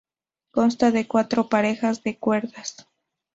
[0.49, 2.87] Consta de cuatro parejas de cuerdas.